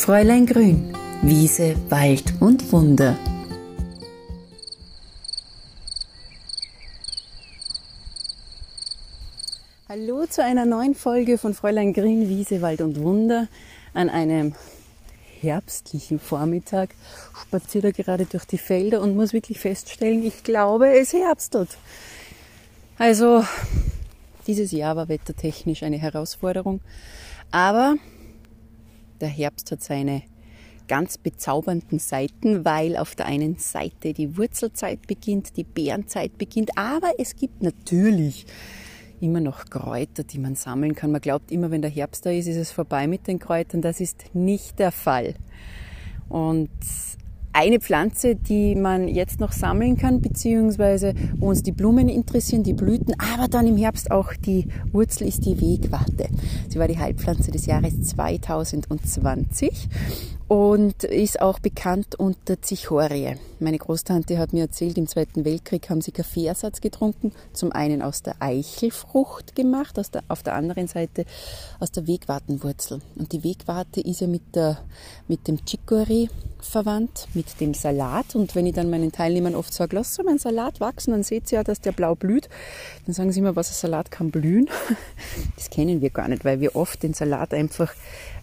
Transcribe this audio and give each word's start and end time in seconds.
Fräulein 0.00 0.46
Grün, 0.46 0.94
Wiese, 1.20 1.76
Wald 1.90 2.32
und 2.40 2.72
Wunder. 2.72 3.18
Hallo 9.90 10.24
zu 10.24 10.42
einer 10.42 10.64
neuen 10.64 10.94
Folge 10.94 11.36
von 11.36 11.52
Fräulein 11.52 11.92
Grün, 11.92 12.30
Wiese, 12.30 12.62
Wald 12.62 12.80
und 12.80 12.98
Wunder 12.98 13.48
an 13.92 14.08
einem 14.08 14.54
herbstlichen 15.38 16.18
Vormittag. 16.18 16.94
Spaziere 17.38 17.92
da 17.92 18.02
gerade 18.02 18.24
durch 18.24 18.46
die 18.46 18.58
Felder 18.58 19.02
und 19.02 19.14
muss 19.14 19.34
wirklich 19.34 19.60
feststellen, 19.60 20.24
ich 20.24 20.42
glaube, 20.42 20.98
es 20.98 21.12
herbstelt. 21.12 21.76
Also, 22.96 23.44
dieses 24.46 24.72
Jahr 24.72 24.96
war 24.96 25.10
wettertechnisch 25.10 25.82
eine 25.82 25.98
Herausforderung, 25.98 26.80
aber 27.50 27.96
der 29.20 29.28
Herbst 29.28 29.70
hat 29.70 29.82
seine 29.82 30.22
ganz 30.88 31.18
bezaubernden 31.18 32.00
Seiten, 32.00 32.64
weil 32.64 32.96
auf 32.96 33.14
der 33.14 33.26
einen 33.26 33.56
Seite 33.56 34.12
die 34.12 34.36
Wurzelzeit 34.36 35.06
beginnt, 35.06 35.56
die 35.56 35.64
Beerenzeit 35.64 36.36
beginnt, 36.36 36.76
aber 36.76 37.12
es 37.18 37.36
gibt 37.36 37.62
natürlich 37.62 38.46
immer 39.20 39.40
noch 39.40 39.66
Kräuter, 39.66 40.24
die 40.24 40.38
man 40.38 40.56
sammeln 40.56 40.94
kann. 40.94 41.12
Man 41.12 41.20
glaubt 41.20 41.52
immer, 41.52 41.70
wenn 41.70 41.82
der 41.82 41.90
Herbst 41.90 42.26
da 42.26 42.30
ist, 42.30 42.46
ist 42.46 42.56
es 42.56 42.72
vorbei 42.72 43.06
mit 43.06 43.26
den 43.26 43.38
Kräutern. 43.38 43.82
Das 43.82 44.00
ist 44.00 44.34
nicht 44.34 44.78
der 44.78 44.92
Fall. 44.92 45.34
Und 46.28 46.70
eine 47.52 47.80
Pflanze, 47.80 48.36
die 48.36 48.74
man 48.74 49.08
jetzt 49.08 49.40
noch 49.40 49.52
sammeln 49.52 49.96
kann, 49.96 50.20
beziehungsweise 50.20 51.14
wo 51.36 51.48
uns 51.48 51.62
die 51.62 51.72
Blumen 51.72 52.08
interessieren, 52.08 52.62
die 52.62 52.74
Blüten, 52.74 53.14
aber 53.18 53.48
dann 53.48 53.66
im 53.66 53.76
Herbst 53.76 54.10
auch 54.10 54.32
die 54.34 54.68
Wurzel 54.92 55.26
ist 55.26 55.44
die 55.44 55.60
Wegwarte. 55.60 56.28
Sie 56.68 56.78
war 56.78 56.88
die 56.88 56.98
Heilpflanze 56.98 57.50
des 57.50 57.66
Jahres 57.66 58.00
2020 58.02 59.88
und 60.50 61.04
ist 61.04 61.40
auch 61.40 61.60
bekannt 61.60 62.16
unter 62.16 62.60
Zichorie. 62.60 63.36
Meine 63.60 63.78
Großtante 63.78 64.36
hat 64.36 64.52
mir 64.52 64.62
erzählt, 64.62 64.98
im 64.98 65.06
Zweiten 65.06 65.44
Weltkrieg 65.44 65.88
haben 65.88 66.00
sie 66.00 66.10
Kaffeeersatz 66.10 66.80
getrunken, 66.80 67.30
zum 67.52 67.70
einen 67.70 68.02
aus 68.02 68.22
der 68.22 68.34
Eichelfrucht 68.40 69.54
gemacht, 69.54 69.96
aus 69.96 70.10
der, 70.10 70.24
auf 70.26 70.42
der 70.42 70.54
anderen 70.54 70.88
Seite 70.88 71.24
aus 71.78 71.92
der 71.92 72.08
Wegwartenwurzel. 72.08 73.00
Und 73.16 73.30
die 73.30 73.44
Wegwarte 73.44 74.00
ist 74.00 74.22
ja 74.22 74.26
mit, 74.26 74.42
der, 74.56 74.78
mit 75.28 75.46
dem 75.46 75.64
Chicory 75.64 76.28
verwandt, 76.58 77.28
mit 77.40 77.58
dem 77.58 77.72
Salat. 77.72 78.34
Und 78.34 78.54
wenn 78.54 78.66
ich 78.66 78.74
dann 78.74 78.90
meinen 78.90 79.12
Teilnehmern 79.12 79.54
oft 79.54 79.72
sage, 79.72 79.96
lass 79.96 80.14
so 80.14 80.22
meinen 80.22 80.38
Salat 80.38 80.78
wachsen, 80.78 81.12
dann 81.12 81.22
seht 81.22 81.50
ihr 81.50 81.56
ja, 81.56 81.64
dass 81.64 81.80
der 81.80 81.92
blau 81.92 82.14
blüht. 82.14 82.50
Dann 83.06 83.14
sagen 83.14 83.32
sie 83.32 83.40
immer, 83.40 83.56
was 83.56 83.70
ein 83.70 83.74
Salat 83.74 84.10
kann 84.10 84.30
blühen. 84.30 84.68
Das 85.56 85.70
kennen 85.70 86.00
wir 86.00 86.10
gar 86.10 86.28
nicht, 86.28 86.44
weil 86.44 86.60
wir 86.60 86.76
oft 86.76 87.02
den 87.02 87.14
Salat 87.14 87.54
einfach 87.54 87.92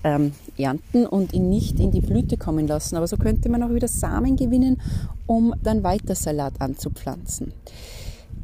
ähm, 0.04 0.34
ernten 0.58 1.06
und 1.06 1.34
ihn 1.34 1.50
nicht 1.50 1.80
in 1.80 1.92
die 1.92 2.02
Blüte 2.02 2.38
kommen 2.38 2.68
lassen. 2.68 2.96
Aber 2.96 3.08
so 3.08 3.18
könnte 3.18 3.50
man 3.50 3.62
auch 3.62 3.74
wieder 3.74 3.88
Samen 3.88 4.36
gewinnen, 4.36 4.82
um 5.26 5.54
dann 5.62 5.84
weiter 5.84 6.16
Salat 6.16 6.60
anzupflanzen. 6.60 7.54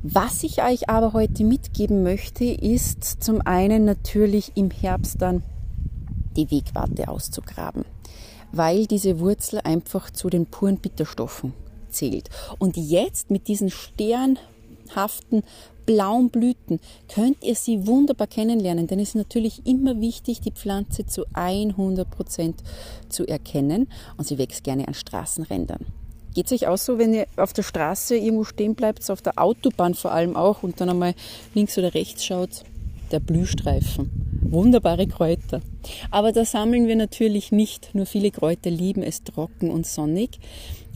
Was 0.04 0.44
ich 0.44 0.62
euch 0.62 0.90
aber 0.90 1.14
heute 1.14 1.44
mitgeben 1.44 2.04
möchte, 2.04 2.46
ist 2.46 3.24
zum 3.24 3.42
einen 3.42 3.86
natürlich 3.86 4.52
im 4.56 4.70
Herbst 4.70 5.22
dann 5.22 5.44
die 6.36 6.52
Wegwarte 6.52 7.08
auszugraben, 7.08 7.86
weil 8.54 8.86
diese 8.86 9.20
Wurzel 9.20 9.59
einfach 9.64 10.09
zu 10.12 10.30
den 10.30 10.46
puren 10.46 10.78
Bitterstoffen 10.78 11.54
zählt. 11.90 12.30
Und 12.59 12.78
jetzt 12.78 13.30
mit 13.30 13.48
diesen 13.48 13.70
sternhaften 13.70 15.44
blauen 15.86 16.30
Blüten 16.30 16.80
könnt 17.14 17.44
ihr 17.44 17.56
sie 17.56 17.86
wunderbar 17.88 18.28
kennenlernen, 18.28 18.88
denn 18.88 19.00
es 19.00 19.09
ist 19.09 19.16
natürlich 19.16 19.66
immer 19.66 20.00
wichtig, 20.00 20.40
die 20.40 20.52
Pflanze 20.52 21.06
zu 21.06 21.26
100 21.34 22.09
Prozent 22.09 22.64
zu 23.09 23.28
erkennen 23.28 23.90
und 24.18 24.28
sie 24.28 24.38
wächst 24.38 24.64
gerne 24.64 24.88
an 24.88 24.94
Straßenrändern. 24.94 25.86
Geht 26.34 26.48
es 26.48 26.52
euch 26.54 26.68
auch 26.68 26.78
so, 26.78 26.98
wenn 26.98 27.14
ihr 27.14 27.28
auf 27.36 27.54
der 27.54 27.64
Straße 27.64 28.16
irgendwo 28.16 28.44
stehen 28.44 28.76
bleibt, 28.76 29.09
auf 29.12 29.22
der 29.22 29.38
Autobahn 29.38 29.94
vor 29.94 30.12
allem 30.12 30.36
auch 30.36 30.63
und 30.63 30.80
dann 30.81 30.90
einmal 30.90 31.13
links 31.53 31.78
oder 31.78 31.94
rechts 31.94 32.25
schaut, 32.25 32.63
der 33.12 33.19
Blühstreifen. 33.19 34.32
Wunderbare 34.52 35.08
Kräuter. 35.08 35.62
Aber 36.12 36.31
da 36.31 36.46
sammeln 36.46 36.88
wir 36.88 36.96
natürlich 36.96 37.52
nicht. 37.52 37.94
Nur 37.94 38.06
viele 38.06 38.31
Kräuter 38.31 38.70
lieben 38.70 39.04
es 39.04 39.24
trocken 39.24 39.72
und 39.72 39.88
sonnig, 39.88 40.40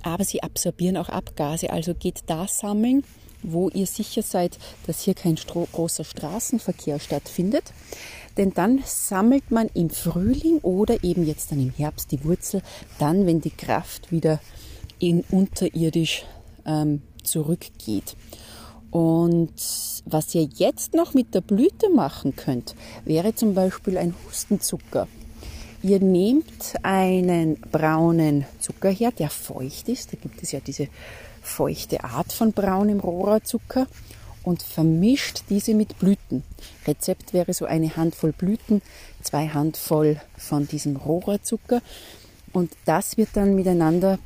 aber 0.03 0.23
sie 0.23 0.43
absorbieren 0.43 0.97
auch 0.97 1.09
Abgase. 1.09 1.69
Also 1.71 1.93
geht 1.93 2.23
da 2.27 2.47
sammeln, 2.47 3.03
wo 3.43 3.69
ihr 3.69 3.87
sicher 3.87 4.21
seid, 4.21 4.57
dass 4.85 5.01
hier 5.01 5.13
kein 5.13 5.35
großer 5.35 6.03
Straßenverkehr 6.03 6.99
stattfindet. 6.99 7.73
Denn 8.37 8.53
dann 8.53 8.83
sammelt 8.85 9.49
man 9.49 9.69
im 9.73 9.89
Frühling 9.89 10.59
oder 10.59 11.03
eben 11.03 11.25
jetzt 11.25 11.51
dann 11.51 11.59
im 11.59 11.71
Herbst 11.71 12.11
die 12.11 12.23
Wurzel, 12.23 12.61
dann, 12.99 13.25
wenn 13.25 13.41
die 13.41 13.49
Kraft 13.51 14.11
wieder 14.11 14.39
in 14.99 15.23
unterirdisch 15.31 16.23
ähm, 16.65 17.01
zurückgeht. 17.23 18.15
Und 18.97 19.53
was 20.05 20.33
ihr 20.33 20.49
jetzt 20.55 20.95
noch 20.95 21.13
mit 21.13 21.35
der 21.35 21.41
Blüte 21.41 21.87
machen 21.93 22.35
könnt, 22.35 22.73
wäre 23.05 23.35
zum 23.35 23.53
Beispiel 23.53 23.95
ein 23.95 24.15
Hustenzucker. 24.25 25.07
Ihr 25.83 25.99
nehmt 25.99 26.73
einen 26.81 27.57
braunen 27.57 28.45
Zucker 28.59 28.89
her, 28.89 29.11
der 29.11 29.29
feucht 29.29 29.87
ist. 29.87 30.13
Da 30.13 30.17
gibt 30.19 30.41
es 30.41 30.51
ja 30.51 30.61
diese 30.61 30.87
feuchte 31.43 32.05
Art 32.05 32.33
von 32.33 32.53
braunem 32.53 32.99
Rohrzucker 32.99 33.85
und 34.41 34.63
vermischt 34.63 35.43
diese 35.51 35.75
mit 35.75 35.99
Blüten. 35.99 36.41
Rezept 36.87 37.33
wäre 37.33 37.53
so 37.53 37.65
eine 37.65 37.97
Handvoll 37.97 38.31
Blüten, 38.31 38.81
zwei 39.21 39.47
Handvoll 39.47 40.19
von 40.39 40.67
diesem 40.67 40.95
Rohrzucker 40.95 41.83
und 42.51 42.71
das 42.85 43.15
wird 43.15 43.29
dann 43.33 43.53
miteinander 43.53 44.17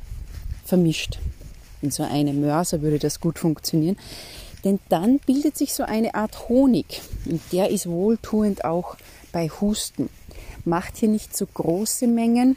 vermischt. 0.64 1.18
In 1.82 1.90
so 1.90 2.04
einem 2.04 2.40
Mörser 2.40 2.80
würde 2.80 2.98
das 2.98 3.20
gut 3.20 3.38
funktionieren. 3.38 3.98
Denn 4.64 4.78
dann 4.88 5.18
bildet 5.18 5.56
sich 5.56 5.74
so 5.74 5.82
eine 5.82 6.14
Art 6.14 6.48
Honig 6.48 7.02
und 7.26 7.40
der 7.52 7.70
ist 7.70 7.86
wohltuend 7.86 8.64
auch 8.64 8.96
bei 9.32 9.48
Husten. 9.48 10.08
Macht 10.64 10.98
hier 10.98 11.08
nicht 11.08 11.36
zu 11.36 11.44
so 11.46 11.50
große 11.52 12.06
Mengen, 12.06 12.56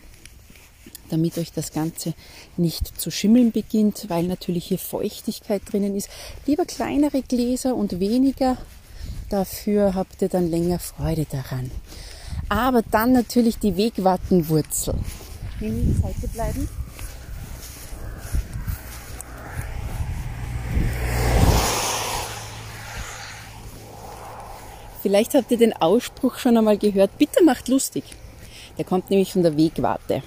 damit 1.09 1.38
euch 1.38 1.51
das 1.51 1.71
Ganze 1.73 2.13
nicht 2.57 2.99
zu 2.99 3.09
schimmeln 3.09 3.51
beginnt, 3.51 4.05
weil 4.09 4.23
natürlich 4.23 4.66
hier 4.66 4.77
Feuchtigkeit 4.77 5.61
drinnen 5.71 5.95
ist. 5.95 6.09
Lieber 6.45 6.66
kleinere 6.66 7.21
Gläser 7.23 7.75
und 7.75 7.99
weniger, 7.99 8.57
dafür 9.29 9.95
habt 9.95 10.22
ihr 10.22 10.29
dann 10.29 10.49
länger 10.49 10.79
Freude 10.79 11.25
daran. 11.25 11.72
Aber 12.49 12.83
dann 12.83 13.13
natürlich 13.13 13.57
die 13.57 13.75
Wegwattenwurzel. 13.77 14.95
Neben 15.59 15.93
die 15.93 16.01
Seite 16.01 16.27
bleiben. 16.27 16.69
Vielleicht 25.05 25.35
habt 25.35 25.51
ihr 25.51 25.57
den 25.57 25.73
Ausspruch 25.73 26.39
schon 26.39 26.57
einmal 26.57 26.79
gehört, 26.79 27.19
bitter 27.19 27.43
macht 27.43 27.67
lustig. 27.67 28.03
Der 28.75 28.85
kommt 28.85 29.11
nämlich 29.11 29.33
von 29.33 29.43
der 29.43 29.55
Wegwarte. 29.55 30.23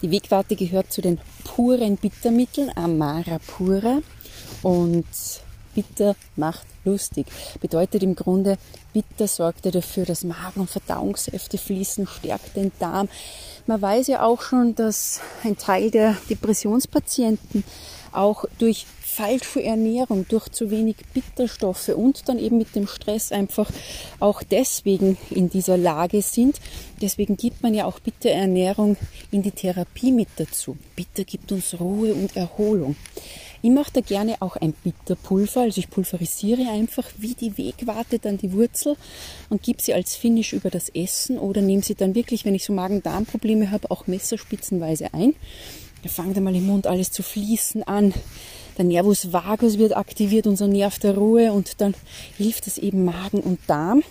Die 0.00 0.10
Wegwarte 0.10 0.56
gehört 0.56 0.90
zu 0.90 1.02
den 1.02 1.20
puren 1.44 1.98
Bittermitteln, 1.98 2.72
Amara 2.74 3.38
pura. 3.46 3.98
Und 4.62 5.04
bitter 5.74 6.16
macht 6.34 6.66
lustig. 6.86 7.26
Bedeutet 7.60 8.02
im 8.02 8.16
Grunde, 8.16 8.56
bitter 8.94 9.28
sorgt 9.28 9.66
ja 9.66 9.70
dafür, 9.70 10.06
dass 10.06 10.24
Magen- 10.24 10.60
und 10.60 10.70
Verdauungssäfte 10.70 11.58
fließen, 11.58 12.06
stärkt 12.06 12.56
den 12.56 12.72
Darm. 12.78 13.10
Man 13.66 13.82
weiß 13.82 14.06
ja 14.06 14.22
auch 14.22 14.40
schon, 14.40 14.74
dass 14.74 15.20
ein 15.44 15.58
Teil 15.58 15.90
der 15.90 16.16
Depressionspatienten 16.30 17.64
auch 18.12 18.46
durch 18.58 18.86
falsche 19.16 19.62
Ernährung, 19.62 20.26
durch 20.28 20.50
zu 20.50 20.70
wenig 20.70 20.96
Bitterstoffe 21.14 21.88
und 21.88 22.28
dann 22.28 22.38
eben 22.38 22.58
mit 22.58 22.74
dem 22.76 22.86
Stress 22.86 23.32
einfach 23.32 23.70
auch 24.20 24.42
deswegen 24.42 25.16
in 25.30 25.48
dieser 25.48 25.78
Lage 25.78 26.20
sind. 26.20 26.60
Deswegen 27.00 27.38
gibt 27.38 27.62
man 27.62 27.72
ja 27.72 27.86
auch 27.86 27.98
Bitterernährung 27.98 28.98
in 29.30 29.42
die 29.42 29.52
Therapie 29.52 30.12
mit 30.12 30.28
dazu. 30.36 30.76
Bitter 30.94 31.24
gibt 31.24 31.50
uns 31.50 31.80
Ruhe 31.80 32.12
und 32.12 32.36
Erholung. 32.36 32.94
Ich 33.62 33.70
mache 33.70 33.90
da 33.94 34.00
gerne 34.02 34.36
auch 34.40 34.56
ein 34.56 34.74
Bitterpulver, 34.74 35.62
also 35.62 35.78
ich 35.78 35.88
pulverisiere 35.88 36.70
einfach 36.70 37.08
wie 37.16 37.34
die 37.34 37.56
Wegwarte 37.56 38.18
dann 38.18 38.36
die 38.36 38.52
Wurzel 38.52 38.96
und 39.48 39.62
gebe 39.62 39.80
sie 39.80 39.94
als 39.94 40.14
Finish 40.14 40.52
über 40.52 40.68
das 40.68 40.90
Essen 40.90 41.38
oder 41.38 41.62
nehme 41.62 41.82
sie 41.82 41.94
dann 41.94 42.14
wirklich, 42.14 42.44
wenn 42.44 42.54
ich 42.54 42.66
so 42.66 42.74
Magen-Darm-Probleme 42.74 43.70
habe, 43.70 43.90
auch 43.90 44.06
messerspitzenweise 44.06 45.14
ein. 45.14 45.34
Da 46.02 46.10
fängt 46.10 46.36
einmal 46.36 46.54
im 46.54 46.66
Mund 46.66 46.86
alles 46.86 47.10
zu 47.10 47.22
fließen 47.22 47.82
an 47.82 48.12
der 48.76 48.84
Nervus 48.84 49.32
vagus 49.32 49.78
wird 49.78 49.96
aktiviert, 49.96 50.46
unser 50.46 50.68
Nerv 50.68 50.98
der 50.98 51.16
Ruhe 51.16 51.52
und 51.52 51.80
dann 51.80 51.94
hilft 52.36 52.66
es 52.66 52.78
eben 52.78 53.04
Magen 53.04 53.40
und 53.40 53.58
Darm. 53.66 54.02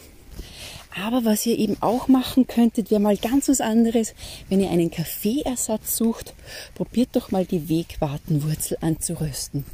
Aber 1.03 1.25
was 1.25 1.45
ihr 1.45 1.59
eben 1.59 1.75
auch 1.81 2.07
machen 2.07 2.47
könntet, 2.47 2.89
wäre 2.89 3.01
mal 3.01 3.17
ganz 3.17 3.49
was 3.49 3.59
anderes. 3.59 4.13
Wenn 4.47 4.61
ihr 4.61 4.69
einen 4.69 4.91
Kaffeeersatz 4.91 5.97
sucht, 5.97 6.33
probiert 6.73 7.09
doch 7.13 7.31
mal 7.31 7.45
die 7.45 7.67
Wegwartenwurzel 7.67 8.77
anzurösten. 8.79 9.65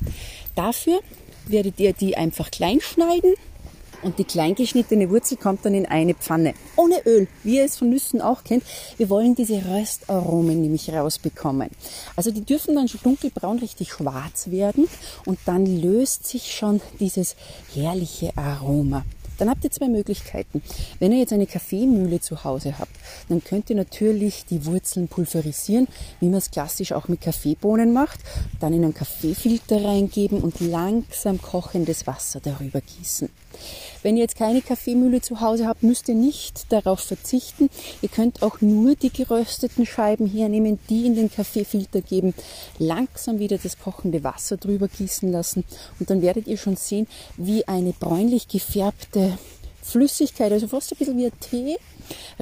Dafür 0.55 0.99
werdet 1.45 1.79
ihr 1.79 1.93
die 1.93 2.17
einfach 2.17 2.49
klein 2.49 2.81
schneiden 2.81 3.33
Und 4.03 4.17
die 4.19 4.23
kleingeschnittene 4.23 5.09
Wurzel 5.09 5.37
kommt 5.37 5.65
dann 5.65 5.73
in 5.73 5.85
eine 5.85 6.13
Pfanne. 6.15 6.53
Ohne 6.75 7.01
Öl, 7.05 7.27
wie 7.43 7.57
ihr 7.57 7.65
es 7.65 7.77
von 7.77 7.89
Nüssen 7.89 8.21
auch 8.21 8.43
kennt. 8.43 8.63
Wir 8.97 9.09
wollen 9.09 9.35
diese 9.35 9.63
Röstaromen 9.65 10.61
nämlich 10.61 10.91
rausbekommen. 10.91 11.69
Also 12.15 12.31
die 12.31 12.43
dürfen 12.43 12.75
dann 12.75 12.87
schon 12.87 13.01
dunkelbraun 13.03 13.59
richtig 13.59 13.91
schwarz 13.91 14.49
werden 14.49 14.87
und 15.25 15.39
dann 15.45 15.65
löst 15.65 16.27
sich 16.27 16.53
schon 16.53 16.81
dieses 16.99 17.35
herrliche 17.73 18.35
Aroma. 18.35 19.03
Dann 19.41 19.49
habt 19.49 19.63
ihr 19.63 19.71
zwei 19.71 19.87
Möglichkeiten. 19.87 20.61
Wenn 20.99 21.11
ihr 21.11 21.17
jetzt 21.17 21.33
eine 21.33 21.47
Kaffeemühle 21.47 22.21
zu 22.21 22.43
Hause 22.43 22.77
habt, 22.77 22.91
dann 23.27 23.43
könnt 23.43 23.71
ihr 23.71 23.75
natürlich 23.75 24.45
die 24.45 24.67
Wurzeln 24.67 25.07
pulverisieren, 25.07 25.87
wie 26.19 26.27
man 26.27 26.37
es 26.37 26.51
klassisch 26.51 26.91
auch 26.91 27.07
mit 27.07 27.21
Kaffeebohnen 27.21 27.91
macht, 27.91 28.19
dann 28.59 28.71
in 28.71 28.83
einen 28.83 28.93
Kaffeefilter 28.93 29.83
reingeben 29.83 30.41
und 30.41 30.59
langsam 30.59 31.41
kochendes 31.41 32.05
Wasser 32.05 32.39
darüber 32.39 32.81
gießen. 32.81 33.29
Wenn 34.03 34.17
ihr 34.17 34.23
jetzt 34.23 34.35
keine 34.35 34.61
Kaffeemühle 34.61 35.21
zu 35.21 35.41
Hause 35.41 35.67
habt, 35.67 35.83
müsst 35.83 36.09
ihr 36.09 36.15
nicht 36.15 36.71
darauf 36.71 37.01
verzichten. 37.01 37.69
Ihr 38.01 38.09
könnt 38.09 38.41
auch 38.41 38.61
nur 38.61 38.95
die 38.95 39.11
gerösteten 39.11 39.85
Scheiben 39.85 40.27
hernehmen, 40.27 40.79
die 40.89 41.05
in 41.05 41.15
den 41.15 41.31
Kaffeefilter 41.31 42.01
geben, 42.01 42.33
langsam 42.79 43.39
wieder 43.39 43.57
das 43.57 43.79
kochende 43.79 44.23
Wasser 44.23 44.57
drüber 44.57 44.87
gießen 44.87 45.31
lassen 45.31 45.63
und 45.99 46.09
dann 46.09 46.21
werdet 46.21 46.47
ihr 46.47 46.57
schon 46.57 46.75
sehen, 46.75 47.07
wie 47.37 47.67
eine 47.67 47.93
bräunlich 47.93 48.47
gefärbte 48.47 49.37
Flüssigkeit, 49.81 50.51
also 50.51 50.67
fast 50.67 50.91
ein 50.91 50.97
bisschen 50.97 51.17
wie 51.17 51.25
ein 51.25 51.39
Tee, 51.39 51.77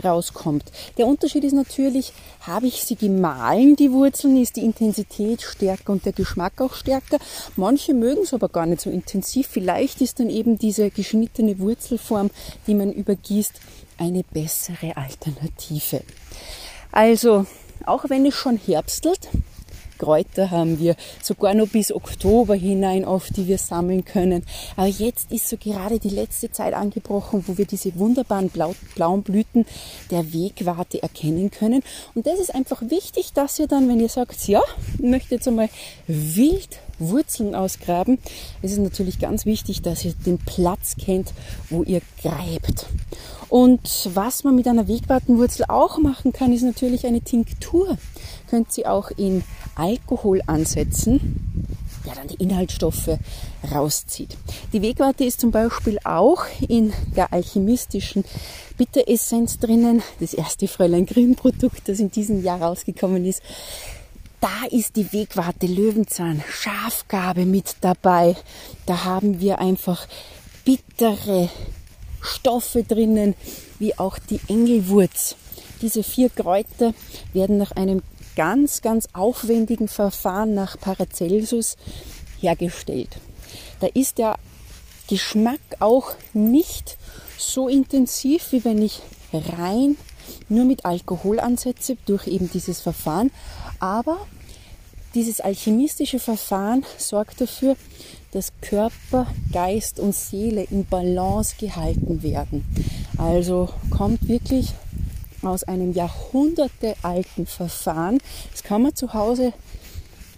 rauskommt. 0.04 0.66
Der 0.98 1.08
Unterschied 1.08 1.44
ist 1.44 1.54
natürlich, 1.54 2.14
habe 2.42 2.68
ich 2.68 2.84
sie 2.84 2.96
gemahlen, 2.96 3.76
die 3.76 3.92
Wurzeln, 3.92 4.42
ist 4.42 4.56
die 4.56 4.66
Intensität 4.66 5.42
stärker 5.42 5.92
und 5.92 6.06
der 6.06 6.14
Geschmack 6.14 6.62
auch 6.62 6.74
stärker. 6.74 7.18
Manche 7.56 7.94
mögen 7.94 8.24
es 8.24 8.34
aber 8.34 8.50
gar 8.50 8.66
nicht 8.66 8.82
so 8.82 8.90
intensiv. 8.90 9.48
Vielleicht 9.48 10.02
ist 10.02 10.20
dann 10.20 10.30
eben 10.30 10.58
diese 10.58 10.90
geschnittene 10.90 11.60
Wurzelform, 11.60 12.30
die 12.68 12.76
man 12.76 12.92
übergießt, 12.92 13.54
eine 13.98 14.24
bessere 14.24 14.96
Alternative. 14.96 16.02
Also, 16.92 17.46
auch 17.86 18.10
wenn 18.10 18.26
es 18.26 18.36
schon 18.36 18.58
herbstelt, 18.58 19.30
Kräuter 20.00 20.50
haben 20.50 20.80
wir 20.80 20.96
sogar 21.22 21.54
noch 21.54 21.68
bis 21.68 21.92
Oktober 21.92 22.56
hinein, 22.56 23.06
auf 23.06 23.28
die 23.30 23.48
wir 23.48 23.60
sammeln 23.60 24.06
können. 24.06 24.44
Aber 24.76 24.88
jetzt 24.88 25.32
ist 25.32 25.48
so 25.48 25.58
gerade 25.58 26.00
die 26.00 26.10
letzte 26.10 26.52
Zeit 26.52 26.74
angebrochen, 26.74 27.44
wo 27.46 27.58
wir 27.58 27.66
diese 27.66 27.96
wunderbaren 28.00 28.50
blau, 28.50 28.74
blauen 28.96 29.22
Blüten 29.22 29.66
der 30.10 30.34
Wegwarte 30.34 31.04
erkennen 31.04 31.52
können. 31.52 31.84
Und 32.16 32.26
das 32.26 32.40
ist 32.40 32.56
einfach 32.56 32.82
wichtig, 32.82 33.34
dass 33.34 33.60
ihr 33.60 33.68
dann, 33.68 33.88
wenn 33.88 34.00
ihr 34.00 34.10
sagt, 34.10 34.48
ja, 34.48 34.62
ich 34.96 35.04
möchte 35.04 35.36
jetzt 35.36 35.48
einmal 35.48 35.70
wild 36.08 36.80
Wurzeln 37.00 37.56
ausgraben, 37.56 38.20
es 38.62 38.72
ist 38.72 38.80
natürlich 38.80 39.20
ganz 39.20 39.46
wichtig, 39.46 39.82
dass 39.82 40.06
ihr 40.06 40.14
den 40.26 40.38
Platz 40.38 40.96
kennt, 40.98 41.34
wo 41.70 41.84
ihr 41.84 42.02
gräbt. 42.22 42.86
Und 43.50 44.10
was 44.14 44.44
man 44.44 44.56
mit 44.56 44.68
einer 44.68 44.88
Wegwartenwurzel 44.88 45.66
auch 45.68 45.98
machen 45.98 46.32
kann, 46.32 46.54
ist 46.54 46.62
natürlich 46.62 47.08
eine 47.08 47.22
Tinktur. 47.22 47.98
Könnt 48.50 48.78
ihr 48.78 48.92
auch 48.92 49.12
in 49.12 49.44
Alkohol 49.76 50.42
ansetzen, 50.46 51.66
der 52.06 52.16
dann 52.16 52.28
die 52.28 52.42
Inhaltsstoffe 52.44 53.18
rauszieht. 53.72 54.38
Die 54.72 54.82
Wegwarte 54.82 55.24
ist 55.24 55.40
zum 55.40 55.52
Beispiel 55.52 56.00
auch 56.04 56.46
in 56.68 56.94
der 57.16 57.34
alchemistischen 57.34 58.24
Bitteressenz 58.78 59.60
drinnen. 59.60 60.02
Das 60.20 60.34
erste 60.34 60.68
Fräulein 60.68 61.06
Grimm 61.06 61.36
Produkt, 61.36 61.88
das 61.88 62.00
in 62.00 62.12
diesem 62.12 62.44
Jahr 62.44 62.62
rausgekommen 62.62 63.26
ist. 63.26 63.42
Da 64.42 64.66
ist 64.72 64.96
die 64.96 65.12
Wegwarte 65.12 65.68
Löwenzahn, 65.68 66.42
Schafgabe 66.50 67.46
mit 67.46 67.76
dabei. 67.82 68.38
Da 68.86 69.04
haben 69.04 69.42
wir 69.42 69.60
einfach 69.60 70.08
bittere 70.64 71.50
Stoffe 72.22 72.84
drinnen, 72.84 73.36
wie 73.80 73.98
auch 73.98 74.18
die 74.18 74.40
Engelwurz. 74.48 75.36
Diese 75.82 76.04
vier 76.04 76.30
Kräuter 76.30 76.94
werden 77.34 77.58
nach 77.58 77.72
einem 77.74 78.02
ganz, 78.38 78.82
ganz 78.82 79.10
aufwendigen 79.12 79.90
Verfahren 79.90 80.54
nach 80.54 80.80
Paracelsus 80.80 81.76
hergestellt. 82.40 83.18
Da 83.82 83.88
ist 83.88 84.20
der 84.20 84.38
Geschmack 85.10 85.60
auch 85.80 86.14
nicht 86.34 86.98
so 87.38 87.68
intensiv, 87.68 88.52
wie 88.52 88.64
wenn 88.64 88.82
ich 88.82 89.02
rein 89.34 89.98
nur 90.48 90.66
mit 90.66 90.86
Alkohol 90.86 91.40
ansetze 91.40 91.98
durch 92.06 92.28
eben 92.28 92.50
dieses 92.52 92.82
Verfahren. 92.82 93.32
Aber 93.80 94.18
dieses 95.16 95.42
alchemistische 95.42 96.20
Verfahren 96.20 96.86
sorgt 96.98 97.42
dafür, 97.42 97.76
dass 98.32 98.52
Körper, 98.62 99.28
Geist 99.52 100.00
und 100.00 100.14
Seele 100.14 100.64
in 100.64 100.86
Balance 100.86 101.56
gehalten 101.60 102.22
werden. 102.22 102.64
Also 103.18 103.70
kommt 103.90 104.28
wirklich 104.28 104.74
aus 105.42 105.64
einem 105.64 105.94
jahrhundertealten 105.94 107.48
Verfahren. 107.48 108.20
Das 108.52 108.64
kann 108.64 108.84
man 108.84 108.96
zu 108.96 109.14
Hause 109.14 109.54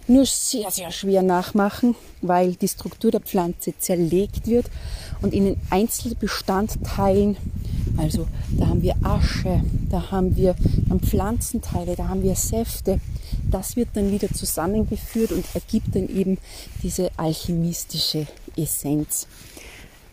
nur 0.08 0.26
sehr, 0.26 0.70
sehr 0.70 0.90
schwer 0.90 1.22
nachmachen, 1.22 1.94
weil 2.22 2.54
die 2.54 2.68
Struktur 2.68 3.10
der 3.10 3.20
Pflanze 3.20 3.74
zerlegt 3.78 4.46
wird 4.46 4.66
und 5.20 5.32
in 5.32 5.44
den 5.44 5.60
Einzelbestandteilen, 5.70 7.36
also 7.96 8.26
da 8.50 8.68
haben 8.68 8.82
wir 8.82 8.94
Asche, 9.02 9.62
da 9.90 10.10
haben 10.10 10.36
wir 10.36 10.54
dann 10.88 11.00
Pflanzenteile, 11.00 11.96
da 11.96 12.08
haben 12.08 12.22
wir 12.22 12.34
Säfte, 12.34 13.00
das 13.50 13.76
wird 13.76 13.88
dann 13.94 14.10
wieder 14.10 14.28
zusammengeführt 14.32 15.32
und 15.32 15.44
ergibt 15.54 15.94
dann 15.94 16.08
eben 16.08 16.38
diese 16.82 17.10
alchemistische 17.16 18.26
Essenz. 18.56 19.26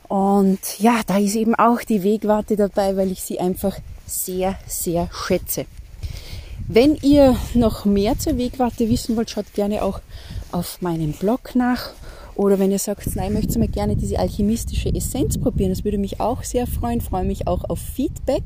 Und 0.08 0.60
ja, 0.80 1.02
da 1.06 1.18
ist 1.18 1.36
eben 1.36 1.56
auch 1.56 1.82
die 1.82 2.04
Wegwarte 2.04 2.56
dabei, 2.56 2.98
weil 2.98 3.12
ich 3.12 3.22
sie 3.22 3.40
einfach 3.40 3.78
sehr, 4.08 4.58
sehr 4.68 5.10
schätze. 5.14 5.66
Wenn 6.68 6.96
ihr 6.96 7.38
noch 7.54 7.86
mehr 7.86 8.18
zur 8.18 8.38
Wegwarte 8.38 8.90
wissen 8.90 9.16
wollt, 9.16 9.30
schaut 9.30 9.54
gerne 9.54 9.84
auch 9.84 10.02
auf 10.52 10.82
meinem 10.82 11.14
Blog 11.14 11.56
nach. 11.56 11.92
Oder 12.40 12.58
wenn 12.58 12.72
ihr 12.72 12.80
sagt, 12.80 13.18
nein, 13.18 13.34
ich 13.34 13.34
möchte 13.34 13.60
mal 13.60 13.68
gerne 13.68 13.98
diese 13.98 14.18
alchemistische 14.18 14.96
Essenz 14.96 15.38
probieren, 15.38 15.72
das 15.72 15.84
würde 15.84 15.98
mich 15.98 16.22
auch 16.22 16.46
sehr 16.46 16.68
freuen. 16.68 17.02
Freue 17.02 17.26
mich 17.26 17.48
auch 17.48 17.66
auf 17.66 17.80
Feedback. 17.80 18.44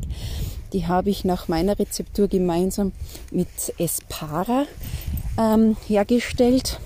Die 0.73 0.87
habe 0.87 1.11
ich 1.11 1.25
nach 1.25 1.47
meiner 1.47 1.77
Rezeptur 1.77 2.27
gemeinsam 2.27 2.91
mit 3.29 3.47
Espara 3.77 4.65
ähm, 5.37 5.77
hergestellt. 5.87 6.79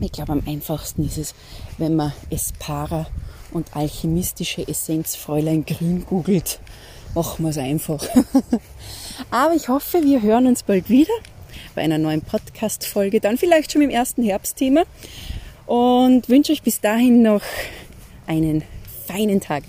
Ich 0.00 0.10
glaube, 0.10 0.32
am 0.32 0.42
einfachsten 0.48 1.04
ist 1.06 1.16
es, 1.16 1.32
wenn 1.78 1.94
man 1.94 2.12
Espara 2.28 3.06
und 3.52 3.76
alchemistische 3.76 4.66
Essenz 4.66 5.14
Fräulein 5.14 5.64
Grün 5.64 6.06
googelt. 6.06 6.58
Machen 7.14 7.44
wir 7.44 7.50
es 7.50 7.58
einfach. 7.58 8.04
Aber 9.30 9.54
ich 9.54 9.68
hoffe, 9.68 10.02
wir 10.02 10.22
hören 10.22 10.48
uns 10.48 10.64
bald 10.64 10.90
wieder 10.90 11.14
bei 11.76 11.82
einer 11.82 11.98
neuen 11.98 12.22
Podcast-Folge. 12.22 13.20
Dann 13.20 13.38
vielleicht 13.38 13.70
schon 13.70 13.82
im 13.82 13.90
ersten 13.90 14.24
Herbstthema. 14.24 14.82
Und 15.66 16.28
wünsche 16.28 16.52
euch 16.52 16.62
bis 16.62 16.80
dahin 16.80 17.22
noch 17.22 17.42
einen 18.26 18.62
feinen 19.06 19.40
Tag. 19.40 19.64